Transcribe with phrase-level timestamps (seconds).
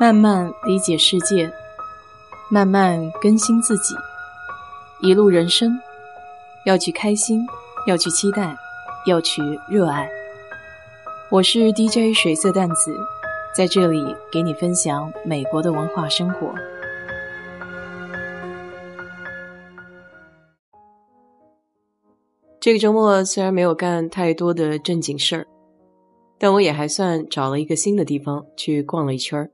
[0.00, 1.52] 慢慢理解世界，
[2.48, 3.96] 慢慢更新自己。
[5.00, 5.76] 一路人生，
[6.64, 7.44] 要去开心，
[7.84, 8.56] 要去期待，
[9.06, 10.08] 要去热爱。
[11.32, 12.96] 我是 DJ 水色淡子，
[13.52, 16.54] 在这里给你分享美国的文化生活。
[22.60, 25.46] 这个周末虽然没有干太多的正经事儿，
[26.38, 29.50] 但我也还算找了一个新的地方去逛了一圈儿。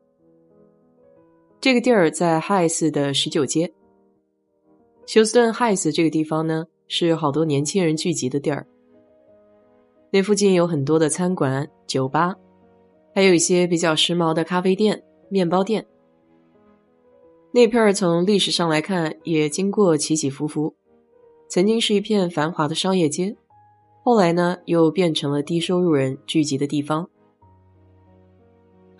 [1.64, 3.72] 这个地儿在 High 的十九街，
[5.06, 8.66] 休斯顿 High 这个地方呢，是好多年轻人聚集的地儿。
[10.10, 12.36] 那附近有很多的餐馆、酒吧，
[13.14, 15.86] 还有一些比较时髦的咖啡店、面包店。
[17.50, 20.74] 那片儿从历史上来看，也经过起起伏伏，
[21.48, 23.34] 曾经是一片繁华的商业街，
[24.02, 27.08] 后来呢，又变成了低收入人聚集的地方。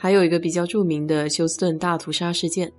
[0.05, 2.71] 还有一个比较著名的休斯顿大屠杀事件。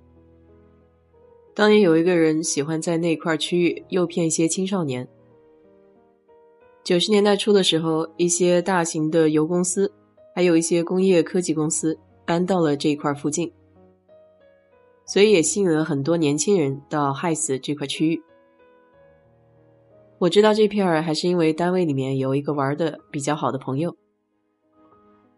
[1.56, 5.08] 当年有一个人喜欢在那块区域诱骗一些青少年。
[6.84, 9.92] 九十年代初的时候，一些大型的油公司，
[10.36, 13.52] 还有一些工业科技公司搬到了这一块附近，
[15.04, 18.22] 所以也吸引了很多年轻人到害死这块区域。
[20.18, 23.96] 我知道这片儿还是因为单位里面有一个玩的比较好的朋友，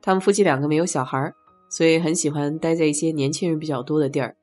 [0.03, 1.35] 他们夫妻两个没有小孩儿。
[1.69, 4.37] 所以很喜欢待在一些年轻人比较多的地儿。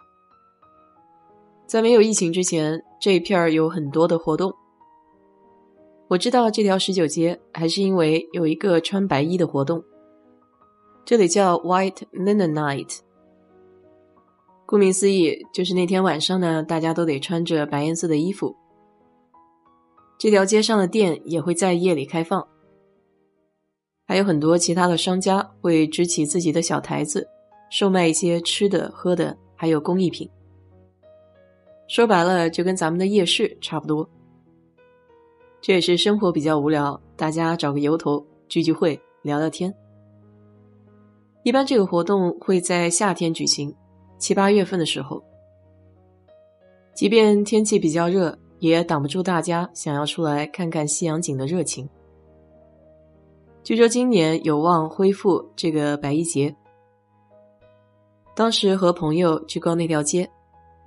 [1.66, 4.54] 在没有疫情之前，这一片儿有很多的活动。
[6.08, 9.84] 我知道这条十九街还是因为有一个穿白衣的活动，
[11.04, 13.00] 这里叫 White Linen Night。
[14.68, 18.56] 顾名思义，就是那天晚上呢，大家都得穿着白颜色的衣服。
[20.18, 22.48] 这条街上的店也会在夜里开放。
[24.08, 27.28] 还有很多其他的商家会支起自己的小台子，
[27.72, 30.30] 售卖一些吃的、喝的，还有工艺品。
[31.88, 34.08] 说白了，就跟咱们的夜市差不多。
[35.60, 39.74] 这也是生活比较无聊，大家找个由头聚聚会、聊聊天。
[41.44, 43.76] 一般这个活动会在夏天举行，
[44.20, 45.24] 七八月份的时候。
[46.94, 51.90] 即便天气比较热，也挡不住大家想要出来看看夕阳景的热情。
[53.66, 56.56] 据说今年有望恢复这个白衣节。
[58.36, 60.30] 当时和朋友去逛那条街，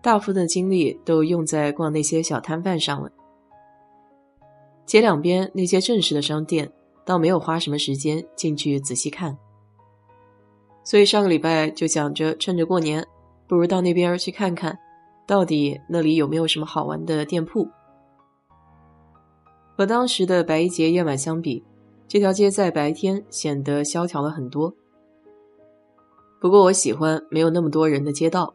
[0.01, 3.11] 大部分精力都用在逛那些小摊贩上了。
[4.87, 6.71] 街两边那些正式的商店，
[7.05, 9.37] 倒没有花什么时间进去仔细看。
[10.85, 13.05] 所以上个礼拜就想着趁着过年，
[13.49, 14.79] 不如到那边去看看，
[15.27, 17.69] 到底那里有没有什么好玩的店铺。
[19.77, 21.65] 和当时的白衣节夜晚相比。
[22.09, 24.75] 这条街在白天显得萧条了很多，
[26.41, 28.55] 不过我喜欢没有那么多人的街道。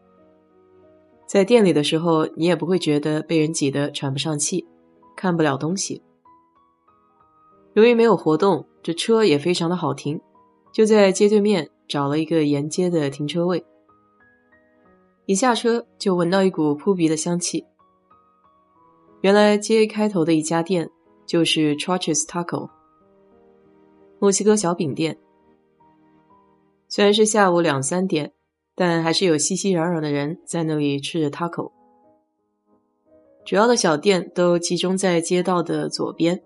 [1.28, 4.68] 在店里的时候，你也不会觉得被人挤得喘不上气，
[5.16, 6.02] 看不了东西。
[7.74, 10.20] 由于没有活动，这车也非常的好停，
[10.72, 13.64] 就在街对面找了一个沿街的停车位。
[15.28, 17.66] 一下车就闻到一股扑鼻的香气，
[19.22, 20.90] 原来街开头的一家店
[21.28, 22.70] 就是 Church's Taco。
[24.24, 25.18] 墨西哥小饼店，
[26.88, 28.32] 虽然是下午两三点，
[28.74, 31.74] 但还是有熙熙攘攘的人在那里吃着 taco。
[33.44, 36.42] 主要的小店都集中在街道的左边。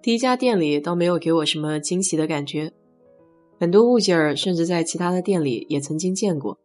[0.00, 2.72] 第一家店里倒没有给我什么惊喜的感觉，
[3.60, 6.58] 很多物件儿甚至在其他的店里也曾经见过。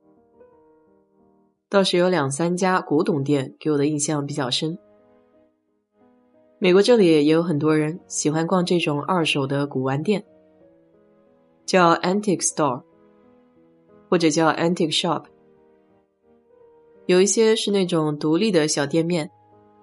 [1.67, 4.79] 倒是有两三家古董店给我的印象比较深。
[6.63, 10.23] 美国这里也有很多人喜欢逛这种二手的古玩店，
[11.65, 12.81] 叫 antique store，
[14.07, 15.25] 或者叫 antique shop。
[17.05, 19.29] 有一些是那种独立的小店面，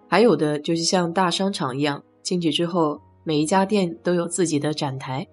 [0.09, 5.29] 还有的就是像大商场一样，进去之后每一家店都有自己的展台。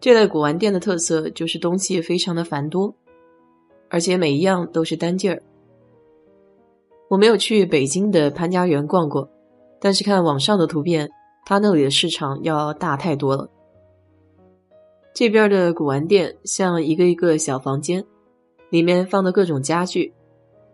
[0.00, 2.92] 这类古玩店的特色就是东西非常的繁多，
[3.88, 5.40] 而且每一样都是单件儿。
[7.08, 9.30] 我没有去北京的潘家园逛过。
[9.80, 11.10] 但是看网上的图片，
[11.46, 13.48] 他那里的市场要大太多了。
[15.14, 18.04] 这边的古玩店像一个一个小房间，
[18.70, 20.12] 里面放的各种家具，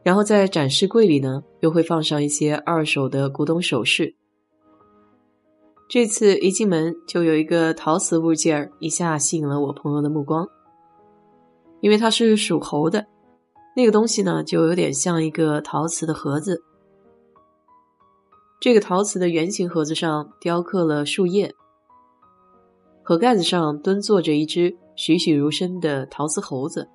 [0.02, 4.14] 然后在展示柜里呢，又会放上一些二手的古董首饰。
[5.88, 10.46] 这次一进门就有一个陶瓷物件儿，一下吸引了我朋友的目光，
[11.80, 13.06] 因为它是属猴的，
[13.76, 16.60] 那个东西呢，就有点像一个陶瓷的盒子。
[18.58, 21.54] 这个陶瓷的圆形盒子上雕刻了树叶，
[23.02, 26.88] 盒盖子上蹲坐着一只栩栩如生的陶瓷猴子，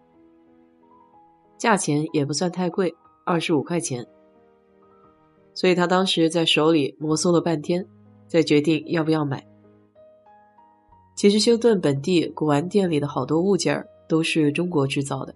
[1.57, 4.05] 价钱也不算太贵，二十五块钱。
[5.53, 7.85] 所以他当时在手里摩挲了半天，
[8.27, 9.45] 再决定要不要买。
[11.15, 15.35] 其实休顿本地古玩店里的好多物件都是中国制造的，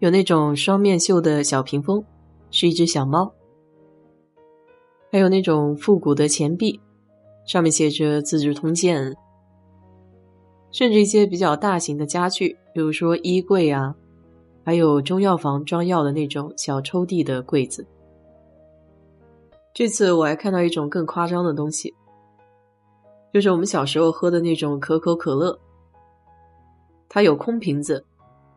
[0.00, 2.04] 有那种双面绣的小屏风，
[2.50, 3.32] 是一只小猫；
[5.10, 6.80] 还有那种复古的钱币，
[7.44, 9.12] 上面写着《资治通鉴》。
[10.70, 13.96] 甚至一些比较大型的家具，比如说衣柜啊，
[14.64, 17.84] 还有中药房装药的那种小抽屉的柜子。
[19.74, 21.92] 这次我还看到一种更夸张的东西，
[23.34, 25.58] 就是我们小时候喝的那种可口可乐，
[27.08, 28.04] 它有空瓶子，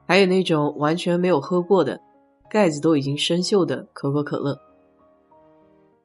[0.05, 1.99] 还有那种完全没有喝过的，
[2.47, 4.59] 盖子都已经生锈的可口可乐，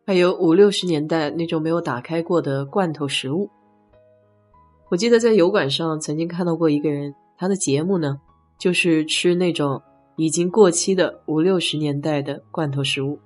[0.08, 3.50] 还有五六十年代那种没有打开过的罐头食物。
[4.88, 8.19] 我记得在油管上曾经看到过一个人，他的节目呢，
[8.58, 9.82] 就是吃那种
[10.16, 13.19] 已经过期的五六十年代的罐头食物，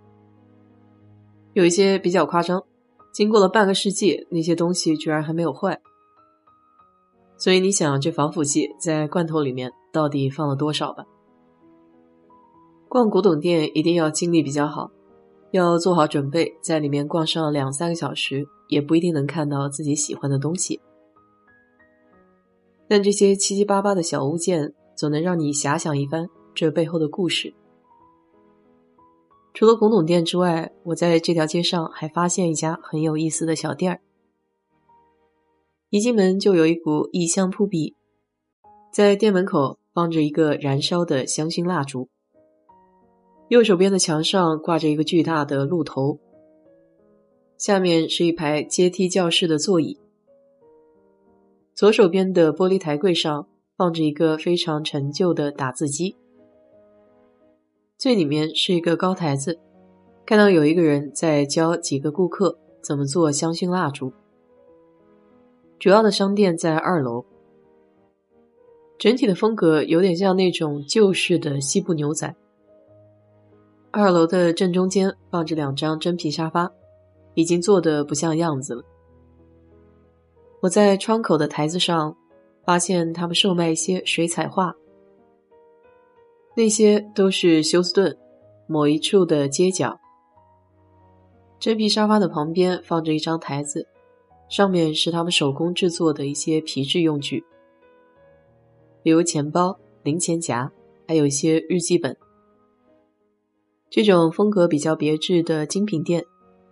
[1.53, 2.61] 有一些比较夸张，
[3.13, 5.81] 经过了半个世纪，那些东西居然还没有坏。
[7.37, 11.05] 所以你想，这防腐剂在罐头里面到底放了多少吧？
[12.89, 14.91] 逛古董店一定要精力比较好，
[15.53, 20.81] 要做好准备，在里面逛上两三个小时，也不一定能看到自己喜欢的东西。
[22.89, 27.53] 但这些七七八八的小物件，总能让你遐想一番这背后的故事。
[29.53, 34.01] 除了古董店之外，我在这条街上还发现一家很有意思的小店儿。
[35.91, 37.95] 一进门就有一股异香扑鼻，
[38.91, 42.09] 在店门口放着一个燃烧的香薰蜡烛，
[43.53, 46.19] 右手边的墙上挂着一个巨大的鹿头，
[47.59, 49.99] 下面是一排阶梯教室的座椅。
[51.75, 53.47] 左手边的玻璃台柜上
[53.77, 56.17] 放着一个非常陈旧的打字机，
[57.99, 59.59] 最里面是一个高台子，
[60.25, 64.15] 看到有一个人在教几个顾客怎么做香薰蜡烛。
[65.79, 67.27] 主要的商店在二楼，
[68.99, 72.35] 整体的风格有点像那种旧式的西部牛仔。
[73.95, 76.73] 二楼的正中间放着两张真皮沙发，
[77.35, 78.83] 已经坐的不像样子了。
[80.61, 82.17] 我在窗口的台子上
[82.65, 84.75] 发现他们售卖一些水彩画，
[86.57, 88.17] 那些都是休斯顿
[88.67, 90.01] 某一处的街角。
[91.61, 93.87] 真皮沙发的旁边放着一张台子，
[94.49, 97.45] 上面是他们手工制作的一些皮质用具，
[99.03, 100.73] 比如钱包、零钱夹，
[101.07, 102.17] 还有一些日记本。
[103.95, 106.25] 这种风格比较别致的精品店，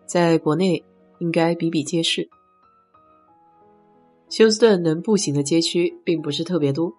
[0.07, 0.83] 在国内
[1.19, 2.31] 应该比比皆是。
[4.31, 6.91] 休斯顿能步行的街区并不是特别多，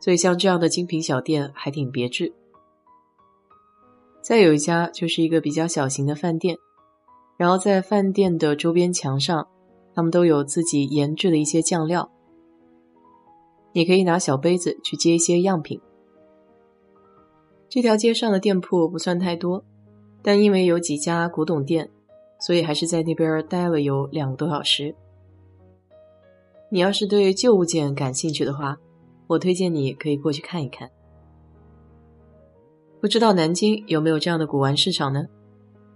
[0.00, 2.32] 所以像这样的精品小店还挺别致。
[4.22, 6.56] 再有一家就是一个比较小型的饭店，
[7.36, 9.46] 然后在饭店的周边墙上，
[9.94, 12.10] 他们都有自己研制的一些酱料，
[13.74, 15.78] 你可以拿小杯子去接一些样品。
[17.68, 19.64] 这条街上的店铺不算太多，
[20.22, 21.90] 但因为有几家古董店，
[22.40, 24.94] 所以还是在那边待了有两个多小时。
[26.70, 28.76] 你要是对旧物件感兴趣的话，
[29.26, 30.90] 我推荐你可以过去看一看。
[33.00, 35.26] 不知道南京有没有这样的古玩市场呢？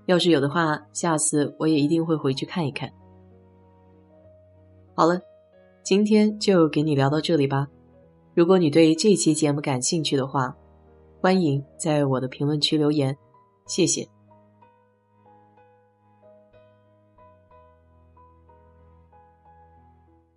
[0.06, 2.90] 要是有的话，下次我也一定会回去看一看。
[4.94, 5.20] 好了，
[5.82, 7.68] 今天就给你聊到这里吧。
[8.34, 10.56] 如果你对这期节目感兴趣的话，
[11.22, 13.14] 欢迎在我的评论区留言，
[13.66, 14.19] 谢谢。